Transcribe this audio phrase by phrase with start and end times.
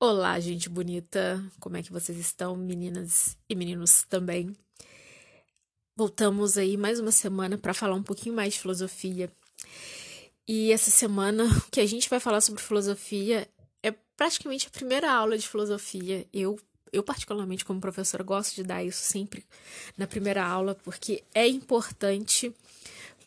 [0.00, 1.44] Olá, gente bonita!
[1.58, 4.56] Como é que vocês estão, meninas e meninos também?
[5.96, 9.28] Voltamos aí mais uma semana para falar um pouquinho mais de filosofia.
[10.46, 13.48] E essa semana o que a gente vai falar sobre filosofia
[13.82, 16.24] é praticamente a primeira aula de filosofia.
[16.32, 16.60] Eu,
[16.92, 19.44] eu particularmente como professora gosto de dar isso sempre
[19.96, 22.54] na primeira aula porque é importante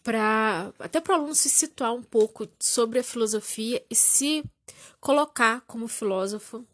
[0.01, 4.41] para até para o aluno se situar um pouco sobre a filosofia e se
[4.99, 6.65] colocar como filósofo.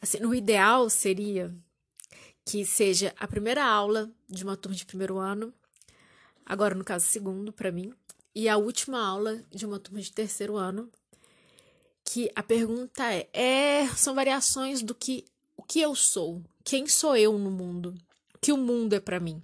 [0.00, 1.54] Assim, no ideal seria
[2.44, 5.52] que seja a primeira aula de uma turma de primeiro ano,
[6.44, 7.92] agora no caso segundo para mim,
[8.34, 10.90] e a última aula de uma turma de terceiro ano,
[12.04, 15.24] que a pergunta é, é são variações do que
[15.56, 17.94] o que eu sou, quem sou eu no mundo,
[18.34, 19.42] o que o mundo é para mim.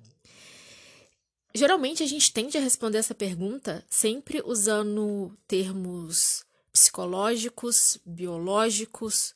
[1.55, 6.45] Geralmente a gente tende a responder essa pergunta sempre usando termos
[6.83, 9.35] psicológicos, biológicos,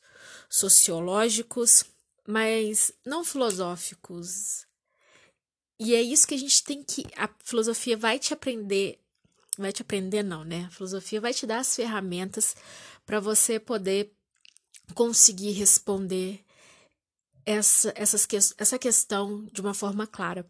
[0.49, 1.85] sociológicos,
[2.27, 4.65] mas não filosóficos.
[5.79, 7.05] E é isso que a gente tem que.
[7.15, 8.99] A filosofia vai te aprender.
[9.57, 10.65] Vai te aprender, não, né?
[10.65, 12.55] A filosofia vai te dar as ferramentas
[13.05, 14.11] para você poder
[14.93, 16.43] conseguir responder
[17.45, 20.49] essa, essas, essa questão de uma forma clara.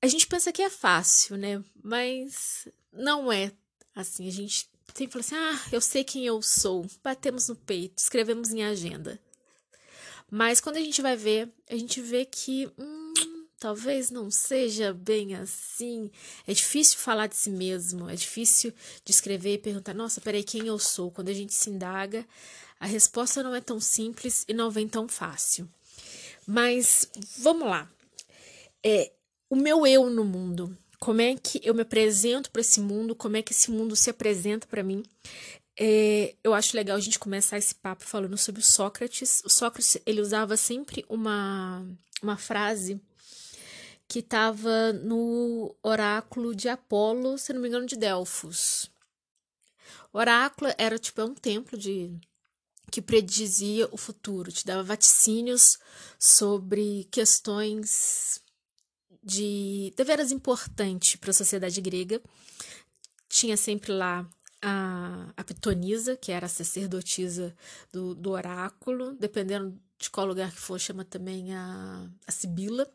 [0.00, 1.62] A gente pensa que é fácil, né?
[1.82, 3.52] Mas não é
[3.94, 4.26] assim.
[4.26, 6.86] A gente sempre fala assim: ah, eu sei quem eu sou.
[7.02, 9.20] Batemos no peito, escrevemos em agenda.
[10.30, 15.34] Mas quando a gente vai ver, a gente vê que hum, talvez não seja bem
[15.34, 16.10] assim.
[16.46, 18.72] É difícil falar de si mesmo, é difícil
[19.04, 21.10] de escrever e perguntar: nossa, peraí, quem eu sou?
[21.10, 22.26] Quando a gente se indaga,
[22.78, 25.68] a resposta não é tão simples e não vem tão fácil.
[26.46, 27.90] Mas vamos lá.
[28.82, 29.12] É,
[29.48, 33.36] o meu eu no mundo como é que eu me apresento para esse mundo, como
[33.36, 35.02] é que esse mundo se apresenta para mim.
[35.78, 39.42] É, eu acho legal a gente começar esse papo falando sobre o Sócrates.
[39.44, 41.86] O Sócrates ele usava sempre uma,
[42.22, 42.98] uma frase
[44.08, 48.90] que estava no oráculo de Apolo, se não me engano, de Delfos.
[50.10, 52.18] O oráculo era tipo é um templo de
[52.90, 55.78] que predizia o futuro, te dava vaticínios
[56.18, 58.42] sobre questões
[59.24, 62.20] de deveras importante para a sociedade grega.
[63.28, 64.28] Tinha sempre lá
[64.60, 67.54] a, a Pitonisa, que era a sacerdotisa
[67.92, 72.86] do, do oráculo, dependendo de qual lugar que for, chama também a, a Sibila,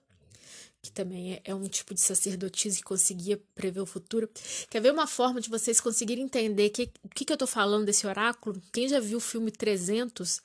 [0.81, 4.29] que também é, é, um tipo de sacerdotisa que conseguia prever o futuro.
[4.69, 7.85] Quer ver uma forma de vocês conseguirem entender que, o que, que eu estou falando
[7.85, 8.61] desse oráculo?
[8.71, 10.41] Quem já viu o filme 300,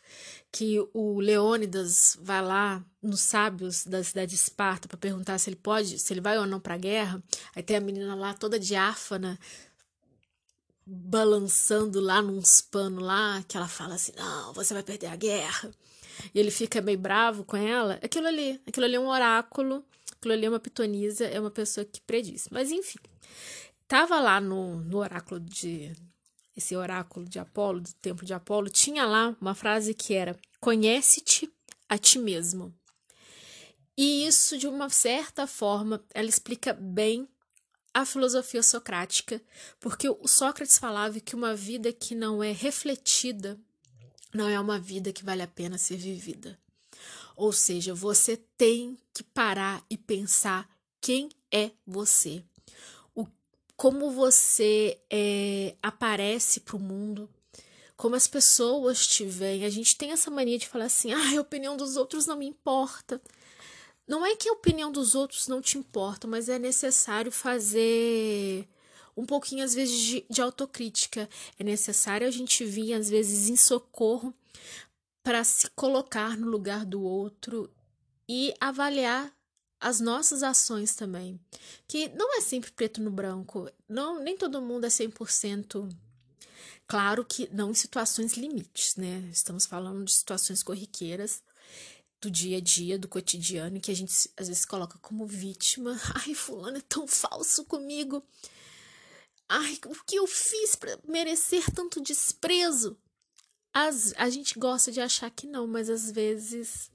[0.51, 5.57] que o Leônidas vai lá nos sábios da cidade de Esparta para perguntar se ele
[5.57, 7.23] pode, se ele vai ou não para a guerra,
[7.55, 9.39] aí tem a menina lá toda diáfana,
[10.85, 15.71] balançando lá nos panos lá, que ela fala assim, não, você vai perder a guerra.
[16.35, 17.99] E ele fica meio bravo com ela.
[18.03, 19.85] Aquilo ali, aquilo ali é um oráculo
[20.25, 22.49] Aquilo ali é uma pitonisa, é uma pessoa que prediz.
[22.51, 22.99] Mas enfim,
[23.87, 25.93] tava lá no, no oráculo de.
[26.57, 31.53] Esse oráculo de Apolo, do templo de Apolo, tinha lá uma frase que era: Conhece-te
[31.87, 32.75] a ti mesmo.
[33.99, 37.29] E isso, de uma certa forma, ela explica bem
[37.93, 39.43] a filosofia socrática,
[39.79, 43.61] porque o Sócrates falava que uma vida que não é refletida
[44.33, 46.59] não é uma vida que vale a pena ser vivida.
[47.37, 50.69] Ou seja, você tem que parar e pensar
[51.01, 52.43] quem é você,
[53.15, 53.27] o,
[53.77, 57.29] como você é, aparece para o mundo,
[57.97, 59.65] como as pessoas te veem.
[59.65, 62.47] A gente tem essa mania de falar assim: ah, a opinião dos outros não me
[62.47, 63.21] importa.
[64.07, 68.69] Não é que a opinião dos outros não te importa, mas é necessário fazer
[69.17, 71.29] um pouquinho, às vezes, de, de autocrítica.
[71.59, 74.35] É necessário a gente vir, às vezes, em socorro
[75.25, 77.69] para se colocar no lugar do outro
[78.29, 79.33] e avaliar
[79.81, 81.41] as nossas ações também,
[81.89, 85.91] que não é sempre preto no branco, não nem todo mundo é 100%
[86.87, 89.29] claro que não em situações limites, né?
[89.33, 91.43] Estamos falando de situações corriqueiras
[92.21, 95.99] do dia a dia, do cotidiano, que a gente às vezes coloca como vítima.
[96.27, 98.23] Ai, fulano é tão falso comigo.
[99.49, 102.99] Ai, o que eu fiz para merecer tanto desprezo?
[103.75, 106.93] As, a gente gosta de achar que não, mas às vezes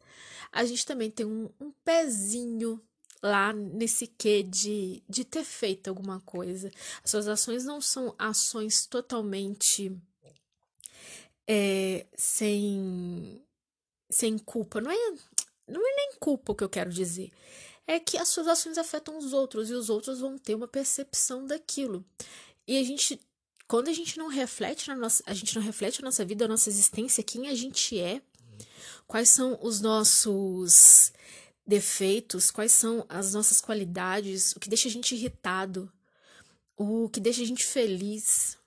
[0.49, 2.81] a gente também tem um, um pezinho
[3.21, 6.71] lá nesse quê de, de ter feito alguma coisa.
[7.03, 9.91] As suas ações não são ações totalmente
[11.45, 13.43] é, sem,
[14.09, 14.79] sem culpa.
[14.79, 15.13] Não é,
[15.67, 17.29] não é nem culpa o que eu quero dizer.
[17.85, 21.45] É que as suas ações afetam os outros e os outros vão ter uma percepção
[21.45, 22.05] daquilo.
[22.65, 23.19] E a gente
[23.69, 26.47] quando a gente não reflete na nossa, a gente não reflete a nossa vida, a
[26.47, 28.19] nossa existência, quem a gente é,
[29.05, 31.13] quais são os nossos
[31.67, 35.89] defeitos, quais são as nossas qualidades, o que deixa a gente irritado,
[36.75, 38.57] o que deixa a gente feliz.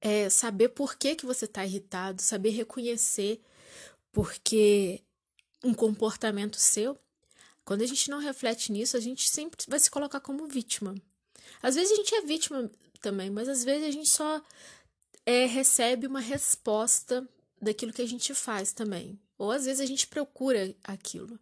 [0.00, 3.38] É saber por que, que você está irritado, saber reconhecer
[4.12, 5.02] porque
[5.62, 6.98] um comportamento seu.
[7.66, 10.94] Quando a gente não reflete nisso, a gente sempre vai se colocar como vítima.
[11.62, 14.42] Às vezes a gente é vítima também, mas às vezes a gente só
[15.24, 17.28] é, recebe uma resposta
[17.60, 19.18] daquilo que a gente faz também.
[19.36, 21.38] Ou às vezes a gente procura aquilo.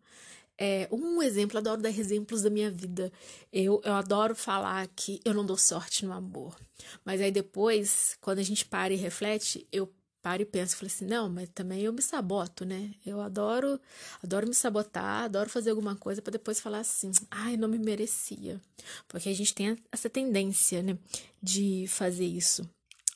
[0.59, 3.13] É, um exemplo, adoro dar exemplos da minha vida.
[3.53, 6.57] Eu, eu adoro falar que eu não dou sorte no amor.
[7.05, 9.93] Mas aí depois, quando a gente para e reflete, eu
[10.27, 12.91] paro e penso, falei assim, não, mas também eu me saboto, né?
[13.07, 13.81] Eu adoro,
[14.21, 18.61] adoro me sabotar, adoro fazer alguma coisa para depois falar assim, ai, não me merecia.
[19.07, 20.99] Porque a gente tem essa tendência, né,
[21.41, 22.69] de fazer isso.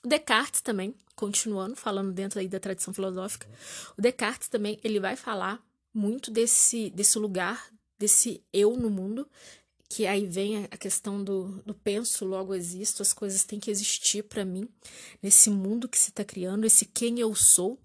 [0.05, 3.49] O Descartes também, continuando falando dentro aí da tradição filosófica,
[3.99, 5.61] o Descartes também, ele vai falar
[5.93, 9.29] muito desse, desse lugar, desse eu no mundo,
[9.91, 14.23] que aí vem a questão do, do penso, logo existo, as coisas têm que existir
[14.23, 14.69] para mim,
[15.21, 17.77] nesse mundo que se está criando, esse quem eu sou.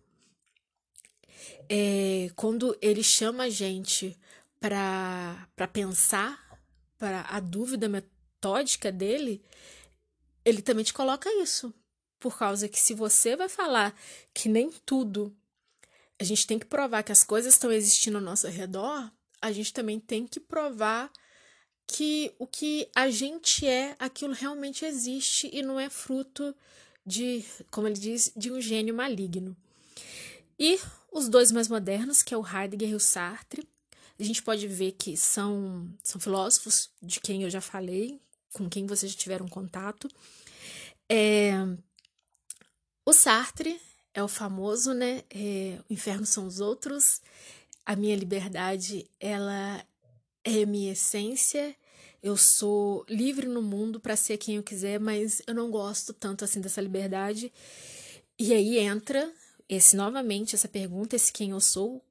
[1.68, 4.16] É, quando ele chama a gente
[4.60, 6.62] para pensar,
[6.96, 9.44] para a dúvida metódica dele,
[10.46, 11.74] ele também te coloca isso.
[12.20, 14.00] Por causa que se você vai falar
[14.32, 15.36] que nem tudo
[16.20, 19.12] a gente tem que provar que as coisas estão existindo ao nosso redor,
[19.42, 21.12] a gente também tem que provar
[21.88, 26.56] que o que a gente é, aquilo realmente existe e não é fruto
[27.06, 29.56] de, como ele diz, de um gênio maligno.
[30.58, 30.80] E
[31.12, 33.68] os dois mais modernos, que é o Heidegger e o Sartre,
[34.20, 38.20] a gente pode ver que são, são filósofos de quem eu já falei,
[38.54, 40.10] com quem vocês já tiveram contato.
[41.10, 41.52] É,
[43.06, 43.80] o Sartre
[44.14, 45.24] é o famoso, né?
[45.30, 47.22] É, o inferno são os outros.
[47.86, 49.86] A minha liberdade, ela
[50.46, 51.76] é minha essência.
[52.24, 56.46] Eu sou livre no mundo para ser quem eu quiser, mas eu não gosto tanto
[56.46, 57.52] assim dessa liberdade.
[58.40, 59.32] E aí entra
[59.68, 62.04] esse novamente essa pergunta, esse quem eu sou,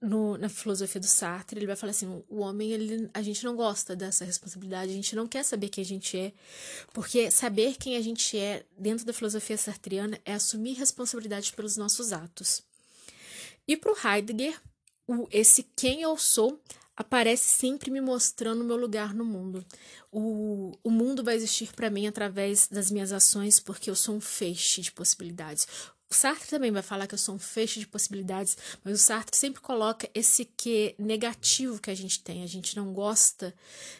[0.00, 3.56] no, na filosofia do Sartre, ele vai falar assim: o homem, ele, a gente não
[3.56, 6.32] gosta dessa responsabilidade, a gente não quer saber quem a gente é,
[6.92, 12.12] porque saber quem a gente é dentro da filosofia sartriana é assumir responsabilidade pelos nossos
[12.12, 12.62] atos.
[13.66, 14.60] E para o Heidegger,
[15.08, 16.60] o, esse quem eu sou
[16.96, 19.64] aparece sempre me mostrando o meu lugar no mundo.
[20.10, 24.20] O, o mundo vai existir para mim através das minhas ações, porque eu sou um
[24.20, 25.66] feixe de possibilidades.
[26.08, 29.36] O Sartre também vai falar que eu sou um feixe de possibilidades, mas o Sartre
[29.36, 32.42] sempre coloca esse que negativo que a gente tem.
[32.42, 33.54] A gente não gosta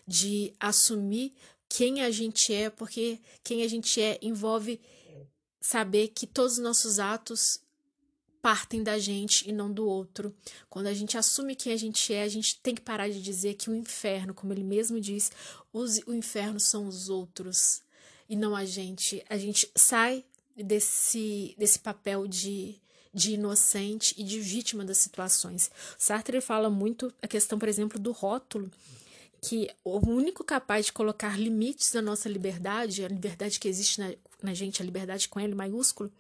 [0.07, 1.35] de assumir
[1.69, 4.81] quem a gente é, porque quem a gente é envolve
[5.61, 7.61] saber que todos os nossos atos
[8.47, 10.33] partem da gente e não do outro.
[10.71, 13.55] Quando a gente assume quem a gente é, a gente tem que parar de dizer
[13.55, 15.33] que o inferno, como ele mesmo diz,
[15.73, 17.83] os, o inferno são os outros
[18.29, 19.21] e não a gente.
[19.29, 20.25] A gente sai
[20.57, 22.81] desse, desse papel de,
[23.13, 25.69] de inocente e de vítima das situações.
[25.99, 28.71] Sartre fala muito a questão, por exemplo, do rótulo,
[29.47, 34.13] que o único capaz de colocar limites à nossa liberdade, a liberdade que existe na,
[34.43, 36.11] na gente, a liberdade com L maiúsculo,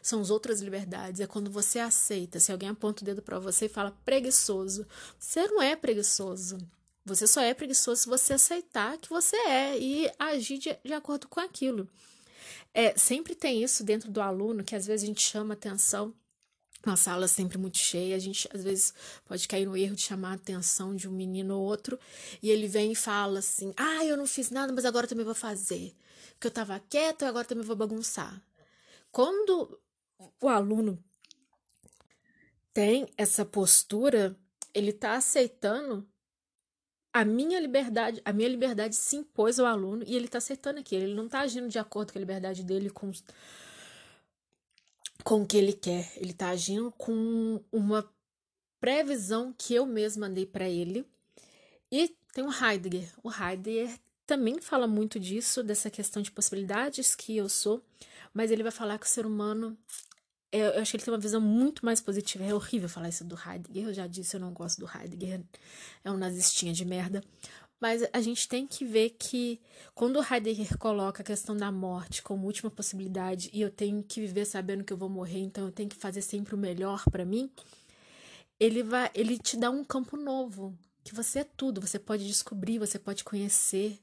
[0.00, 1.20] são as outras liberdades.
[1.20, 4.86] É quando você aceita, se alguém aponta o dedo para você e fala preguiçoso,
[5.18, 6.58] você não é preguiçoso.
[7.04, 11.26] Você só é preguiçoso se você aceitar que você é e agir de, de acordo
[11.26, 11.88] com aquilo.
[12.72, 16.14] É, sempre tem isso dentro do aluno, que às vezes a gente chama atenção
[16.86, 20.32] uma sala sempre muito cheia, a gente às vezes pode cair no erro de chamar
[20.32, 21.98] a atenção de um menino ou outro,
[22.42, 25.34] e ele vem e fala assim: Ah, eu não fiz nada, mas agora também vou
[25.34, 25.94] fazer.
[26.32, 28.42] Porque eu estava quieto, agora também vou bagunçar.
[29.10, 29.80] Quando
[30.40, 31.02] o aluno
[32.72, 34.38] tem essa postura,
[34.74, 36.06] ele está aceitando
[37.16, 41.04] a minha liberdade, a minha liberdade se impôs ao aluno e ele está aceitando aquilo.
[41.04, 43.10] Ele não está agindo de acordo com a liberdade dele, com,
[45.24, 46.12] com o que ele quer.
[46.16, 48.08] Ele está agindo com uma
[48.80, 51.06] previsão que eu mesma dei para ele.
[51.90, 53.08] E tem o Heidegger.
[53.22, 57.82] O Heidegger também fala muito disso, dessa questão de possibilidades que eu sou,
[58.34, 59.78] mas ele vai falar que o ser humano
[60.52, 62.44] eu, eu acho que ele tem uma visão muito mais positiva.
[62.44, 63.88] É horrível falar isso do Heidegger.
[63.88, 65.42] Eu já disse, eu não gosto do Heidegger.
[66.04, 67.22] É um nazistinha de merda.
[67.80, 69.60] Mas a gente tem que ver que
[69.94, 74.20] quando o Heidegger coloca a questão da morte como última possibilidade e eu tenho que
[74.20, 77.24] viver sabendo que eu vou morrer, então eu tenho que fazer sempre o melhor para
[77.24, 77.50] mim,
[78.58, 82.78] ele vai, ele te dá um campo novo, que você é tudo, você pode descobrir,
[82.78, 84.00] você pode conhecer,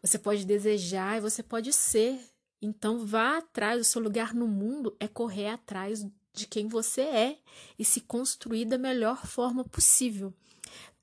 [0.00, 2.18] você pode desejar e você pode ser
[2.62, 7.38] Então vá atrás, o seu lugar no mundo é correr atrás de quem você é
[7.76, 10.32] e se construir da melhor forma possível.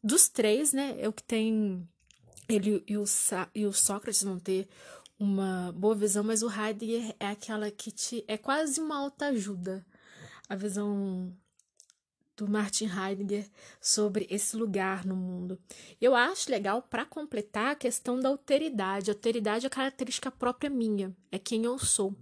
[0.01, 1.87] Dos três, né, o que tem
[2.49, 3.05] ele e o,
[3.53, 4.67] e o Sócrates vão ter
[5.19, 9.85] uma boa visão, mas o Heidegger é aquela que te é quase uma autoajuda.
[10.47, 11.31] A visão
[12.35, 13.47] do Martin Heidegger
[13.81, 15.59] sobre esse lugar no mundo.
[16.01, 19.11] Eu acho legal para completar a questão da alteridade.
[19.11, 22.15] A alteridade é característica própria minha, é quem eu sou.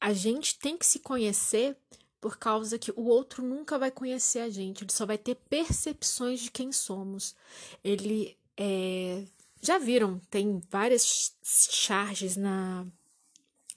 [0.00, 1.76] A gente tem que se conhecer
[2.20, 6.40] por causa que o outro nunca vai conhecer a gente, ele só vai ter percepções
[6.40, 7.36] de quem somos.
[7.84, 9.24] Ele é.
[9.64, 12.84] Já viram, tem várias charges na,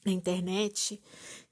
[0.06, 1.01] na internet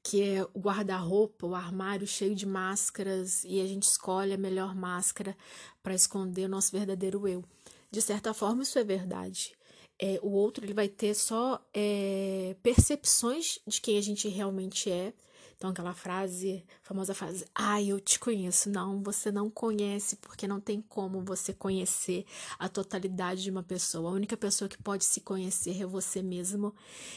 [0.04, 4.76] que é o guarda-roupa, o armário cheio de máscaras e a gente escolhe a melhor
[4.76, 5.38] máscara
[5.82, 7.46] para esconder o nosso verdadeiro eu.
[7.90, 9.56] De certa forma, isso é verdade.
[9.98, 15.14] É, o outro ele vai ter só é, percepções de quem a gente realmente é
[15.58, 18.70] então, aquela frase, famosa frase, ah, eu te conheço.
[18.70, 22.26] Não, você não conhece, porque não tem como você conhecer
[22.60, 24.10] a totalidade de uma pessoa.
[24.10, 26.76] A única pessoa que pode se conhecer é você mesmo.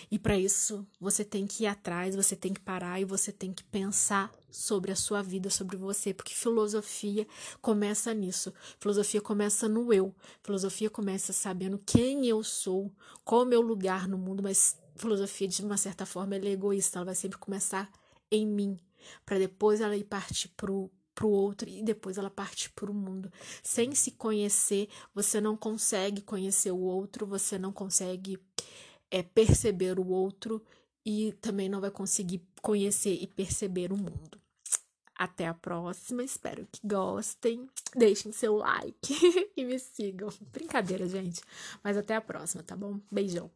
[0.08, 3.52] E para isso, você tem que ir atrás, você tem que parar e você tem
[3.52, 7.26] que pensar sobre a sua vida, sobre você, porque filosofia
[7.60, 8.54] começa nisso.
[8.78, 10.14] Filosofia começa no eu.
[10.44, 12.90] Filosofia começa sabendo quem eu sou,
[13.24, 17.06] qual o meu lugar no mundo, mas filosofia, de uma certa forma, é egoísta, ela
[17.06, 17.90] vai sempre começar
[18.30, 18.78] em mim,
[19.24, 23.28] para depois ela ir partir pro pro outro e depois ela parte para o mundo.
[23.60, 28.38] Sem se conhecer, você não consegue conhecer o outro, você não consegue
[29.10, 30.64] é, perceber o outro
[31.04, 34.40] e também não vai conseguir conhecer e perceber o mundo.
[35.16, 37.68] Até a próxima, espero que gostem.
[37.96, 39.12] Deixem seu like
[39.56, 40.28] e me sigam.
[40.52, 41.42] Brincadeira, gente.
[41.82, 43.00] Mas até a próxima, tá bom?
[43.10, 43.50] Beijão.